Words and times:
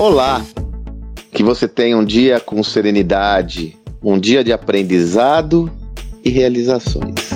Olá! 0.00 0.42
Que 1.30 1.42
você 1.42 1.68
tenha 1.68 1.94
um 1.94 2.02
dia 2.02 2.40
com 2.40 2.62
serenidade, 2.62 3.76
um 4.02 4.18
dia 4.18 4.42
de 4.42 4.50
aprendizado 4.50 5.70
e 6.24 6.30
realizações. 6.30 7.28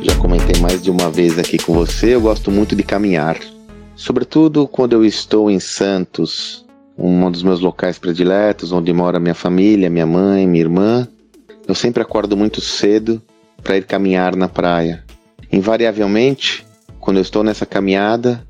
Já 0.00 0.16
comentei 0.16 0.58
mais 0.62 0.82
de 0.82 0.90
uma 0.90 1.10
vez 1.10 1.38
aqui 1.38 1.58
com 1.58 1.74
você, 1.74 2.14
eu 2.14 2.22
gosto 2.22 2.50
muito 2.50 2.74
de 2.74 2.82
caminhar. 2.82 3.38
Sobretudo 3.94 4.66
quando 4.66 4.94
eu 4.94 5.04
estou 5.04 5.50
em 5.50 5.60
Santos, 5.60 6.64
um 6.96 7.30
dos 7.30 7.42
meus 7.42 7.60
locais 7.60 7.98
prediletos, 7.98 8.72
onde 8.72 8.90
mora 8.94 9.20
minha 9.20 9.34
família, 9.34 9.90
minha 9.90 10.06
mãe, 10.06 10.46
minha 10.46 10.64
irmã. 10.64 11.06
Eu 11.66 11.74
sempre 11.74 12.02
acordo 12.02 12.36
muito 12.36 12.60
cedo 12.60 13.22
para 13.62 13.76
ir 13.76 13.84
caminhar 13.84 14.34
na 14.34 14.48
praia. 14.48 15.04
Invariavelmente, 15.50 16.66
quando 16.98 17.18
eu 17.18 17.22
estou 17.22 17.44
nessa 17.44 17.64
caminhada, 17.64 18.46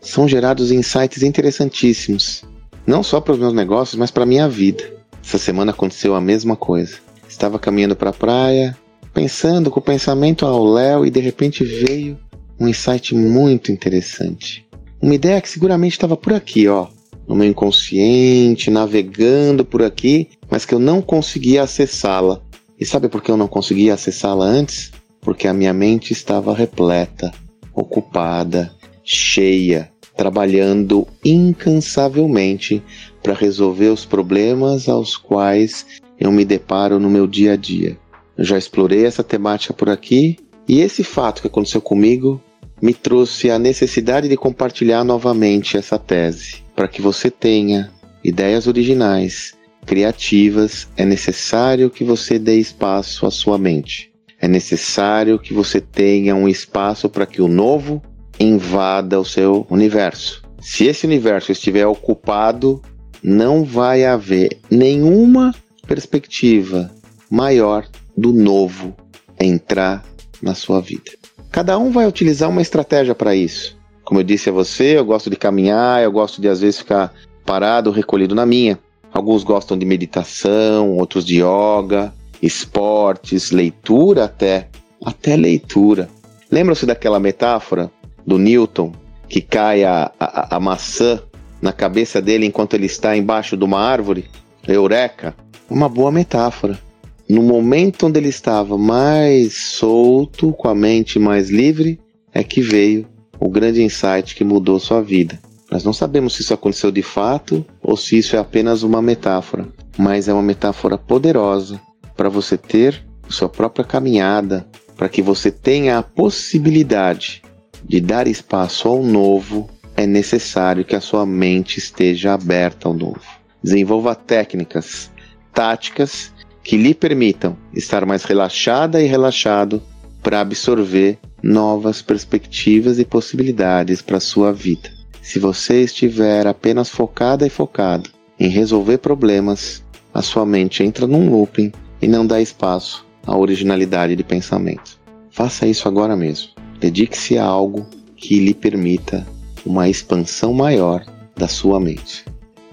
são 0.00 0.28
gerados 0.28 0.70
insights 0.70 1.22
interessantíssimos, 1.22 2.44
não 2.86 3.02
só 3.02 3.20
para 3.20 3.34
os 3.34 3.38
meus 3.38 3.52
negócios, 3.52 3.98
mas 3.98 4.10
para 4.10 4.22
a 4.22 4.26
minha 4.26 4.48
vida. 4.48 4.84
Essa 5.22 5.38
semana 5.38 5.72
aconteceu 5.72 6.14
a 6.14 6.20
mesma 6.20 6.56
coisa. 6.56 6.98
Estava 7.28 7.58
caminhando 7.58 7.96
para 7.96 8.10
a 8.10 8.14
praia, 8.14 8.76
pensando 9.12 9.70
com 9.70 9.80
o 9.80 9.82
pensamento 9.82 10.46
ao 10.46 10.64
léu 10.64 11.04
e 11.04 11.10
de 11.10 11.20
repente 11.20 11.64
veio 11.64 12.18
um 12.58 12.68
insight 12.68 13.14
muito 13.14 13.72
interessante. 13.72 14.66
Uma 15.00 15.14
ideia 15.14 15.40
que 15.40 15.48
seguramente 15.48 15.92
estava 15.92 16.16
por 16.16 16.32
aqui, 16.32 16.68
ó, 16.68 16.86
no 17.26 17.34
meu 17.34 17.48
inconsciente, 17.48 18.70
navegando 18.70 19.64
por 19.64 19.82
aqui, 19.82 20.28
mas 20.50 20.64
que 20.64 20.74
eu 20.74 20.78
não 20.78 21.02
conseguia 21.02 21.62
acessá-la. 21.62 22.40
E 22.78 22.84
sabe 22.84 23.08
por 23.08 23.22
que 23.22 23.30
eu 23.30 23.36
não 23.36 23.48
conseguia 23.48 23.94
acessá-la 23.94 24.44
antes? 24.44 24.92
Porque 25.20 25.48
a 25.48 25.54
minha 25.54 25.72
mente 25.72 26.12
estava 26.12 26.54
repleta, 26.54 27.32
ocupada, 27.74 28.72
cheia, 29.02 29.90
trabalhando 30.16 31.06
incansavelmente 31.24 32.82
para 33.22 33.34
resolver 33.34 33.88
os 33.88 34.04
problemas 34.04 34.88
aos 34.88 35.16
quais 35.16 35.86
eu 36.18 36.32
me 36.32 36.44
deparo 36.44 36.98
no 36.98 37.10
meu 37.10 37.26
dia 37.26 37.52
a 37.52 37.56
dia. 37.56 37.98
Eu 38.36 38.44
já 38.44 38.58
explorei 38.58 39.04
essa 39.04 39.24
temática 39.24 39.72
por 39.72 39.88
aqui 39.88 40.36
e 40.68 40.80
esse 40.80 41.02
fato 41.04 41.40
que 41.40 41.48
aconteceu 41.48 41.80
comigo 41.80 42.40
me 42.80 42.92
trouxe 42.92 43.50
a 43.50 43.58
necessidade 43.58 44.28
de 44.28 44.36
compartilhar 44.36 45.04
novamente 45.04 45.76
essa 45.76 45.98
tese. 45.98 46.62
Para 46.74 46.88
que 46.88 47.00
você 47.00 47.30
tenha 47.30 47.90
ideias 48.22 48.66
originais, 48.66 49.54
criativas, 49.86 50.88
é 50.96 51.04
necessário 51.04 51.88
que 51.88 52.04
você 52.04 52.38
dê 52.38 52.58
espaço 52.58 53.24
à 53.24 53.30
sua 53.30 53.56
mente. 53.56 54.12
É 54.40 54.48
necessário 54.48 55.38
que 55.38 55.54
você 55.54 55.80
tenha 55.80 56.34
um 56.34 56.48
espaço 56.48 57.08
para 57.08 57.24
que 57.24 57.40
o 57.40 57.48
novo 57.48 58.02
invada 58.38 59.18
o 59.18 59.24
seu 59.24 59.66
universo. 59.70 60.42
Se 60.60 60.86
esse 60.86 61.06
universo 61.06 61.52
estiver 61.52 61.86
ocupado, 61.86 62.82
não 63.22 63.64
vai 63.64 64.04
haver 64.04 64.58
nenhuma 64.70 65.54
perspectiva 65.86 66.90
maior 67.30 67.86
do 68.16 68.32
novo 68.32 68.94
entrar 69.40 70.04
na 70.42 70.54
sua 70.54 70.80
vida. 70.80 71.12
Cada 71.50 71.78
um 71.78 71.90
vai 71.90 72.06
utilizar 72.06 72.50
uma 72.50 72.60
estratégia 72.60 73.14
para 73.14 73.34
isso. 73.34 73.78
Como 74.04 74.20
eu 74.20 74.24
disse 74.24 74.48
a 74.48 74.52
você, 74.52 74.98
eu 74.98 75.04
gosto 75.04 75.30
de 75.30 75.36
caminhar, 75.36 76.02
eu 76.02 76.12
gosto 76.12 76.40
de 76.40 76.48
às 76.48 76.60
vezes 76.60 76.80
ficar 76.80 77.12
parado, 77.44 77.90
recolhido 77.90 78.34
na 78.34 78.44
minha. 78.44 78.78
Alguns 79.16 79.44
gostam 79.44 79.78
de 79.78 79.86
meditação, 79.86 80.98
outros 80.98 81.24
de 81.24 81.40
yoga, 81.40 82.12
esportes, 82.42 83.50
leitura 83.50 84.24
até, 84.24 84.68
até 85.02 85.34
leitura. 85.34 86.10
Lembram-se 86.50 86.84
daquela 86.84 87.18
metáfora 87.18 87.90
do 88.26 88.36
Newton 88.36 88.92
que 89.26 89.40
cai 89.40 89.84
a, 89.84 90.12
a, 90.20 90.56
a 90.56 90.60
maçã 90.60 91.22
na 91.62 91.72
cabeça 91.72 92.20
dele 92.20 92.44
enquanto 92.44 92.74
ele 92.74 92.84
está 92.84 93.16
embaixo 93.16 93.56
de 93.56 93.64
uma 93.64 93.80
árvore? 93.80 94.26
Eureka! 94.68 95.34
Uma 95.70 95.88
boa 95.88 96.12
metáfora 96.12 96.78
no 97.26 97.42
momento 97.42 98.08
onde 98.08 98.20
ele 98.20 98.28
estava 98.28 98.76
mais 98.76 99.54
solto, 99.54 100.52
com 100.52 100.68
a 100.68 100.74
mente 100.74 101.18
mais 101.18 101.48
livre, 101.48 101.98
é 102.34 102.44
que 102.44 102.60
veio 102.60 103.06
o 103.40 103.48
grande 103.48 103.82
insight 103.82 104.34
que 104.34 104.44
mudou 104.44 104.78
sua 104.78 105.00
vida. 105.00 105.40
Nós 105.70 105.82
não 105.82 105.92
sabemos 105.92 106.34
se 106.34 106.42
isso 106.42 106.54
aconteceu 106.54 106.92
de 106.92 107.02
fato 107.02 107.64
ou 107.86 107.96
se 107.96 108.18
isso 108.18 108.34
é 108.34 108.38
apenas 108.40 108.82
uma 108.82 109.00
metáfora, 109.00 109.68
mas 109.96 110.26
é 110.26 110.32
uma 110.32 110.42
metáfora 110.42 110.98
poderosa 110.98 111.80
para 112.16 112.28
você 112.28 112.58
ter 112.58 113.06
sua 113.28 113.48
própria 113.48 113.84
caminhada, 113.84 114.66
para 114.96 115.08
que 115.08 115.22
você 115.22 115.52
tenha 115.52 115.96
a 115.96 116.02
possibilidade 116.02 117.42
de 117.84 118.00
dar 118.00 118.26
espaço 118.26 118.88
ao 118.88 119.04
novo, 119.04 119.70
é 119.96 120.04
necessário 120.04 120.84
que 120.84 120.96
a 120.96 121.00
sua 121.00 121.24
mente 121.24 121.78
esteja 121.78 122.34
aberta 122.34 122.88
ao 122.88 122.94
novo. 122.94 123.20
Desenvolva 123.62 124.16
técnicas, 124.16 125.08
táticas 125.54 126.32
que 126.64 126.76
lhe 126.76 126.92
permitam 126.92 127.56
estar 127.72 128.04
mais 128.04 128.24
relaxada 128.24 129.00
e 129.00 129.06
relaxado 129.06 129.80
para 130.24 130.40
absorver 130.40 131.20
novas 131.40 132.02
perspectivas 132.02 132.98
e 132.98 133.04
possibilidades 133.04 134.02
para 134.02 134.18
sua 134.18 134.52
vida. 134.52 134.95
Se 135.26 135.40
você 135.40 135.82
estiver 135.82 136.46
apenas 136.46 136.88
focada 136.88 137.44
e 137.44 137.50
focado 137.50 138.10
em 138.38 138.48
resolver 138.48 138.98
problemas, 138.98 139.82
a 140.14 140.22
sua 140.22 140.46
mente 140.46 140.84
entra 140.84 141.04
num 141.04 141.28
looping 141.28 141.72
e 142.00 142.06
não 142.06 142.24
dá 142.24 142.40
espaço 142.40 143.04
à 143.26 143.36
originalidade 143.36 144.14
de 144.14 144.22
pensamento. 144.22 145.00
Faça 145.32 145.66
isso 145.66 145.88
agora 145.88 146.14
mesmo. 146.14 146.50
Dedique-se 146.78 147.36
a 147.36 147.44
algo 147.44 147.84
que 148.14 148.38
lhe 148.38 148.54
permita 148.54 149.26
uma 149.66 149.88
expansão 149.88 150.54
maior 150.54 151.04
da 151.34 151.48
sua 151.48 151.80
mente. 151.80 152.24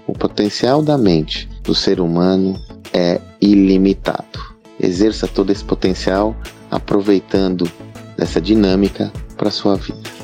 O 0.06 0.12
potencial 0.12 0.80
da 0.80 0.96
mente 0.96 1.48
do 1.64 1.74
ser 1.74 1.98
humano 1.98 2.56
é 2.92 3.20
ilimitado. 3.40 4.54
Exerça 4.78 5.26
todo 5.26 5.50
esse 5.50 5.64
potencial 5.64 6.36
aproveitando 6.70 7.68
dessa 8.16 8.40
dinâmica 8.40 9.12
para 9.36 9.50
sua 9.50 9.74
vida. 9.74 10.23